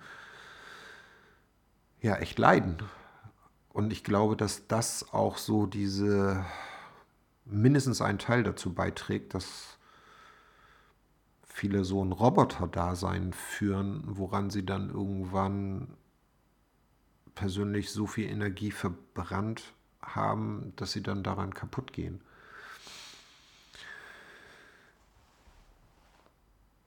[2.02, 2.78] ja, echt leiden.
[3.70, 6.46] Und ich glaube, dass das auch so diese,
[7.46, 9.78] mindestens einen Teil dazu beiträgt, dass
[11.54, 15.88] viele so ein Roboter-Dasein führen, woran sie dann irgendwann
[17.36, 22.22] persönlich so viel Energie verbrannt haben, dass sie dann daran kaputt gehen.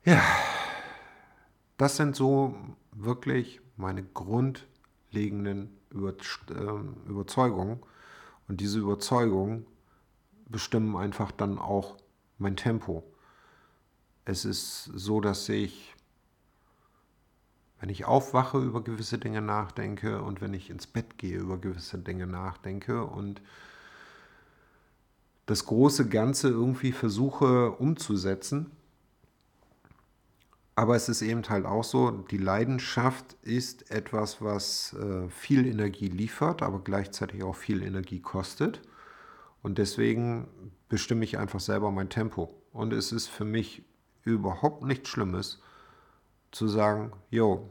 [0.03, 0.21] Ja,
[1.77, 2.53] das sind so
[2.91, 7.79] wirklich meine grundlegenden ähm, Überzeugungen.
[8.49, 9.65] Und diese Überzeugungen
[10.49, 11.95] bestimmen einfach dann auch
[12.37, 13.03] mein Tempo.
[14.27, 15.95] Es ist so, dass ich,
[17.79, 21.97] wenn ich aufwache, über gewisse Dinge nachdenke und wenn ich ins Bett gehe, über gewisse
[21.97, 23.41] Dinge nachdenke und
[25.45, 28.71] das große Ganze irgendwie versuche umzusetzen
[30.77, 36.07] aber es ist eben halt auch so, die Leidenschaft ist etwas, was äh, viel Energie
[36.07, 38.83] liefert, aber gleichzeitig auch viel Energie kostet.
[39.63, 40.47] Und deswegen
[40.87, 42.53] bestimme ich einfach selber mein Tempo.
[42.73, 43.81] Und es ist für mich
[44.27, 45.61] überhaupt nichts Schlimmes
[46.51, 47.69] zu sagen, jo,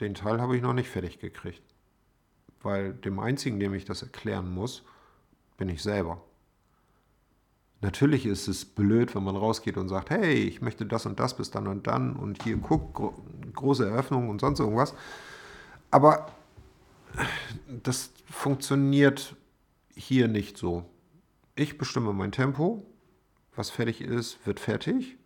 [0.00, 1.62] den Teil habe ich noch nicht fertig gekriegt.
[2.62, 4.82] Weil dem einzigen, dem ich das erklären muss,
[5.56, 6.22] bin ich selber.
[7.82, 11.36] Natürlich ist es blöd, wenn man rausgeht und sagt, hey, ich möchte das und das
[11.36, 13.14] bis dann und dann und hier guck, gro
[13.54, 14.94] große Eröffnung und sonst irgendwas.
[15.90, 16.30] Aber
[17.66, 19.34] das funktioniert
[19.94, 20.84] hier nicht so.
[21.54, 22.86] Ich bestimme mein Tempo.
[23.60, 25.18] Was fertig ist, wird fertig.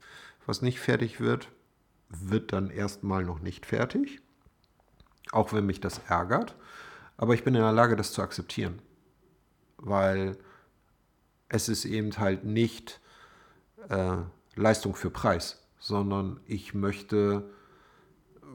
[0.45, 1.53] Was nicht fertig wird,
[2.09, 4.23] wird dann erstmal noch nicht fertig.
[5.31, 6.57] Auch wenn mich das ärgert.
[7.17, 8.83] Aber ich bin in der Lage, das zu akzeptieren.
[9.77, 10.37] Weil
[11.49, 13.01] es ist eben halt nicht
[13.89, 14.17] äh,
[14.57, 17.49] Leistung für Preis, sondern ich möchte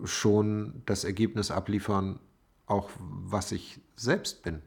[0.04, 2.20] schon das Ergebnis abliefern,
[2.66, 4.62] auch was ich selbst bin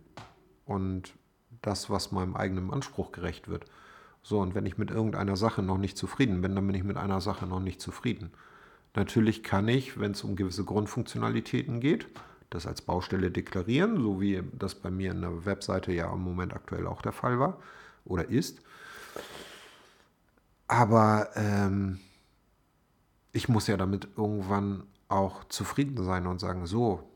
[0.65, 1.13] und
[1.61, 3.67] das, was meinem eigenen Anspruch gerecht wird.
[4.23, 6.97] So, und wenn ich mit irgendeiner Sache noch nicht zufrieden bin, dann bin ich mit
[6.97, 8.31] einer Sache noch nicht zufrieden.
[8.95, 12.07] Natürlich kann ich, wenn es um gewisse Grundfunktionalitäten geht,
[12.51, 16.55] das als Baustelle deklarieren, so wie das bei mir in der Webseite ja im Moment
[16.55, 17.59] aktuell auch der Fall war
[18.05, 18.61] oder ist.
[20.69, 21.99] Aber ähm,
[23.33, 27.12] ich muss ja damit irgendwann auch zufrieden sein und sagen, so,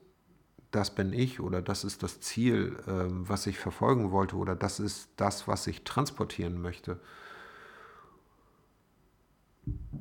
[0.77, 4.79] das bin ich oder das ist das Ziel, ähm, was ich verfolgen wollte oder das
[4.79, 7.01] ist das, was ich transportieren möchte.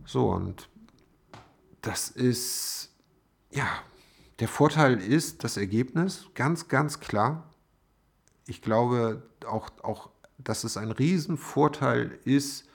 [0.05, 0.69] So, und
[1.81, 2.93] das ist,
[3.51, 3.67] ja,
[4.39, 7.49] der Vorteil ist das Ergebnis, ganz, ganz klar.
[8.45, 12.67] Ich glaube, auch, auch dass es ein Riesenvorteil ist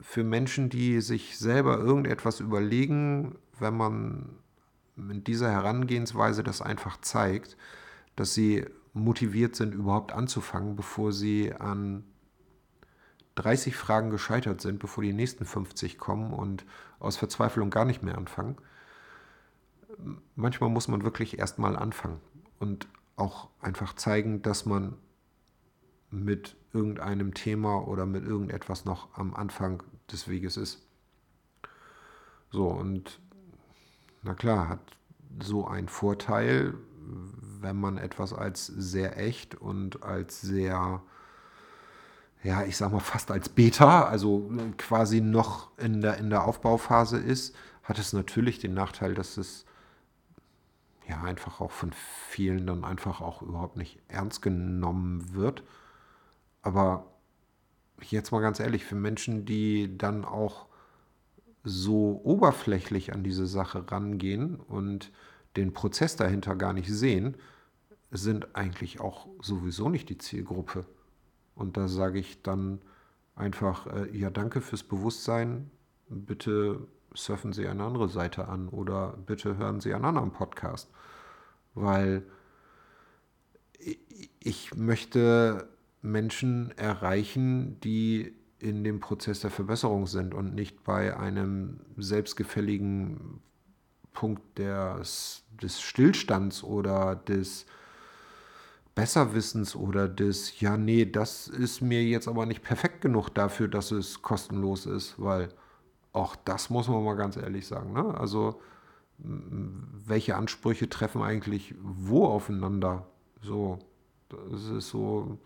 [0.00, 4.38] für Menschen, die sich selber irgendetwas überlegen, wenn man
[4.98, 7.56] mit dieser Herangehensweise das einfach zeigt,
[8.16, 12.04] dass sie motiviert sind, überhaupt anzufangen, bevor sie an
[13.36, 16.64] 30 Fragen gescheitert sind, bevor die nächsten 50 kommen und
[16.98, 18.56] aus Verzweiflung gar nicht mehr anfangen.
[20.34, 22.20] Manchmal muss man wirklich erstmal anfangen
[22.58, 24.96] und auch einfach zeigen, dass man
[26.10, 30.86] mit irgendeinem Thema oder mit irgendetwas noch am Anfang des Weges ist.
[32.50, 33.20] So, und
[34.28, 34.80] na klar, hat
[35.42, 36.74] so einen Vorteil,
[37.60, 41.02] wenn man etwas als sehr echt und als sehr,
[42.42, 47.16] ja, ich sag mal fast als Beta, also quasi noch in der, in der Aufbauphase
[47.16, 49.64] ist, hat es natürlich den Nachteil, dass es
[51.08, 51.92] ja einfach auch von
[52.28, 55.62] vielen dann einfach auch überhaupt nicht ernst genommen wird.
[56.60, 57.06] Aber
[58.02, 60.67] jetzt mal ganz ehrlich, für Menschen, die dann auch
[61.64, 65.12] so oberflächlich an diese Sache rangehen und
[65.56, 67.36] den Prozess dahinter gar nicht sehen,
[68.10, 70.86] sind eigentlich auch sowieso nicht die Zielgruppe.
[71.54, 72.80] Und da sage ich dann
[73.34, 75.70] einfach, äh, ja, danke fürs Bewusstsein,
[76.08, 80.90] bitte surfen Sie eine andere Seite an oder bitte hören Sie einen anderen Podcast,
[81.74, 82.22] weil
[84.40, 85.68] ich möchte
[86.02, 93.40] Menschen erreichen, die in dem Prozess der Verbesserung sind und nicht bei einem selbstgefälligen
[94.12, 97.66] Punkt des, des Stillstands oder des
[98.94, 103.92] Besserwissens oder des, ja, nee, das ist mir jetzt aber nicht perfekt genug dafür, dass
[103.92, 105.50] es kostenlos ist, weil
[106.12, 107.92] auch das muss man mal ganz ehrlich sagen.
[107.92, 108.12] Ne?
[108.18, 108.60] Also,
[109.18, 113.06] welche Ansprüche treffen eigentlich wo aufeinander?
[113.40, 113.78] So,
[114.28, 115.38] das ist so,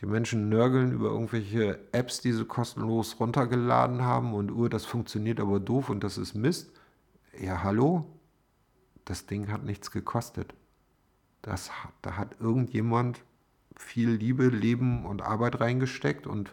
[0.00, 5.40] die Menschen nörgeln über irgendwelche Apps, die sie kostenlos runtergeladen haben und uh, das funktioniert
[5.40, 6.72] aber doof und das ist Mist.
[7.38, 8.06] Ja, hallo?
[9.04, 10.54] Das Ding hat nichts gekostet.
[11.42, 11.70] Das,
[12.02, 13.22] da hat irgendjemand
[13.76, 16.52] viel Liebe, Leben und Arbeit reingesteckt und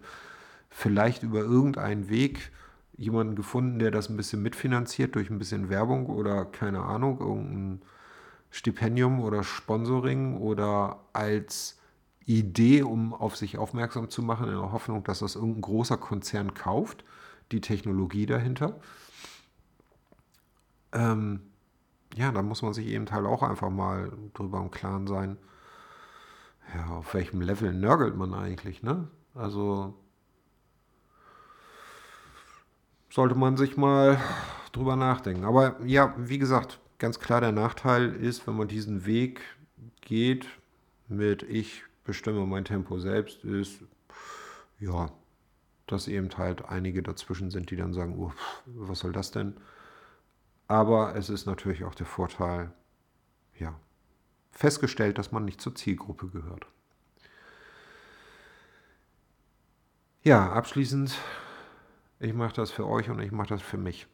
[0.70, 2.52] vielleicht über irgendeinen Weg
[2.98, 7.82] jemanden gefunden, der das ein bisschen mitfinanziert durch ein bisschen Werbung oder keine Ahnung, irgendein
[8.50, 11.76] Stipendium oder Sponsoring oder als
[12.28, 16.53] Idee, um auf sich aufmerksam zu machen, in der Hoffnung, dass das irgendein großer Konzern
[16.53, 17.03] kauft,
[17.51, 18.80] die Technologie dahinter.
[20.91, 21.41] Ähm,
[22.15, 25.38] ja, da muss man sich eben halt auch einfach mal drüber im Klaren sein,
[26.75, 29.07] ja, auf welchem Level nörgelt man eigentlich, ne?
[29.34, 29.93] Also
[33.09, 34.19] sollte man sich mal
[34.73, 35.45] drüber nachdenken.
[35.45, 39.41] Aber ja, wie gesagt, ganz klar der Nachteil ist, wenn man diesen Weg
[40.01, 40.47] geht
[41.07, 43.84] mit ich bestimme mein Tempo selbst, ist
[44.80, 45.12] ja,
[45.86, 48.32] dass eben halt einige dazwischen sind, die dann sagen, oh,
[48.66, 49.58] was soll das denn?
[50.68, 52.72] Aber es ist natürlich auch der Vorteil,
[53.60, 53.80] ja,
[54.51, 56.66] festgestellt, dass man nicht zur Zielgruppe gehört.
[60.24, 61.18] Ja, abschließend,
[62.20, 64.08] ich mache das für euch und ich mache das für mich.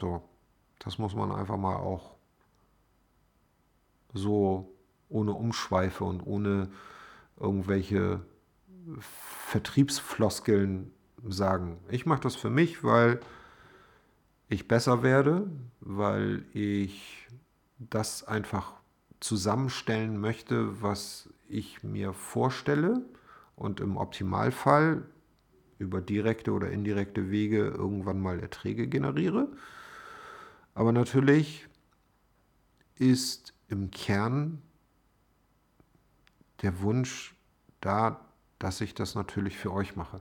[0.00, 0.22] So,
[0.78, 2.16] das muss man einfach mal auch
[4.12, 4.74] so
[5.08, 6.70] ohne Umschweife und ohne
[7.40, 8.20] irgendwelche
[9.00, 10.92] Vertriebsfloskeln
[11.26, 11.78] sagen.
[11.90, 13.20] Ich mache das für mich, weil
[14.48, 17.28] ich besser werde, weil ich
[17.78, 18.72] das einfach
[19.20, 23.02] zusammenstellen möchte, was ich mir vorstelle
[23.56, 25.02] und im Optimalfall
[25.78, 29.48] über direkte oder indirekte Wege irgendwann mal Erträge generiere.
[30.74, 31.66] Aber natürlich
[32.96, 34.62] ist im Kern
[36.62, 37.34] der Wunsch
[37.80, 38.20] da,
[38.58, 40.20] dass ich das natürlich für euch mache.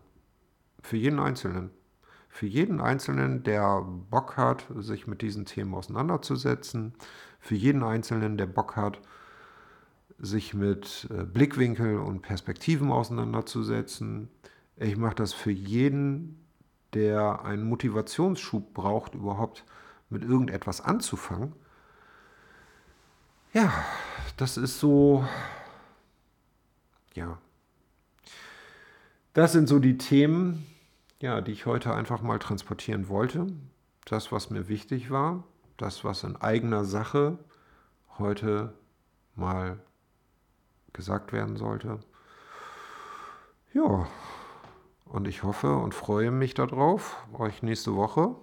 [0.81, 1.71] Für jeden Einzelnen
[2.37, 6.93] für jeden Einzelnen, der Bock hat, sich mit diesen Themen auseinanderzusetzen,
[7.39, 9.01] für jeden Einzelnen, der Bock hat,
[10.19, 14.29] sich mit äh, Blickwinkel und Perspektiven auseinanderzusetzen.
[14.75, 16.45] Ich mache das für jeden,
[16.93, 19.65] der einen Motivationsschub braucht, überhaupt
[20.11, 21.53] mit irgendetwas anzufangen.
[23.51, 23.73] Ja,
[24.37, 25.27] das ist so,
[27.17, 27.39] ja,
[29.33, 30.65] das sind so die Themen,
[31.19, 33.47] ja, die ich heute einfach mal transportieren wollte.
[34.05, 35.43] Das, was mir wichtig war,
[35.77, 37.39] das, was in eigener Sache
[38.17, 38.73] heute
[39.35, 39.79] mal
[40.93, 41.99] gesagt werden sollte.
[43.73, 44.07] Ja,
[45.05, 48.35] und ich hoffe und freue mich darauf, euch nächste Woche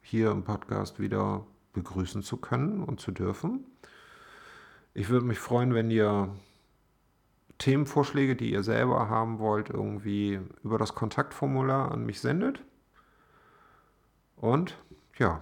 [0.00, 3.64] hier im Podcast wieder begrüßen zu können und zu dürfen.
[4.92, 6.30] Ich würde mich freuen, wenn ihr
[7.58, 12.62] Themenvorschläge, die ihr selber haben wollt, irgendwie über das Kontaktformular an mich sendet.
[14.36, 14.76] Und
[15.18, 15.40] ja,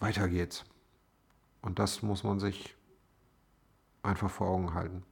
[0.00, 0.64] weiter geht's.
[1.62, 2.76] Und das muss man sich
[4.02, 5.02] einfach vor Augen halten.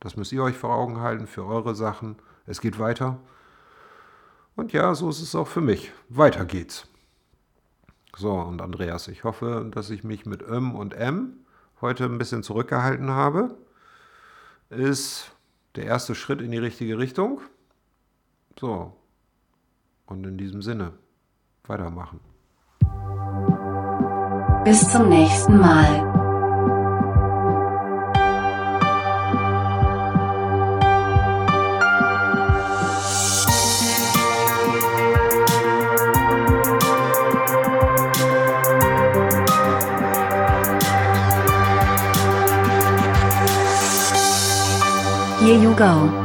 [0.00, 2.16] Das müsst ihr euch vor Augen halten für eure Sachen.
[2.46, 3.18] Es geht weiter.
[4.54, 5.92] Und ja, so ist es auch für mich.
[6.10, 6.86] Weiter geht's.
[8.16, 11.38] So, und Andreas, ich hoffe, dass ich mich mit M und M
[11.80, 13.56] heute ein bisschen zurückgehalten habe.
[14.68, 15.33] Ist
[15.76, 17.40] der erste Schritt in die richtige Richtung.
[18.58, 18.92] So.
[20.06, 20.92] Und in diesem Sinne,
[21.64, 22.20] weitermachen.
[24.64, 26.23] Bis zum nächsten Mal.
[45.76, 46.23] Go.